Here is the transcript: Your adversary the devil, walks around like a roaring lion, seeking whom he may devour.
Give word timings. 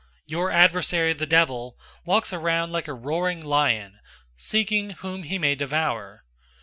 Your 0.25 0.49
adversary 0.49 1.13
the 1.13 1.27
devil, 1.27 1.77
walks 2.05 2.33
around 2.33 2.71
like 2.71 2.87
a 2.87 2.93
roaring 2.95 3.45
lion, 3.45 3.99
seeking 4.35 4.89
whom 5.01 5.21
he 5.21 5.37
may 5.37 5.53
devour. 5.53 6.23